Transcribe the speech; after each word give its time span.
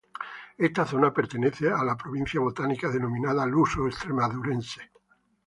Esta 0.57 0.83
zona 0.83 1.13
pertenece 1.13 1.69
a 1.69 1.83
la 1.83 1.95
provincia 1.95 2.39
botánica 2.39 2.89
denominada 2.89 3.45
luso-extremadurense. 3.45 4.91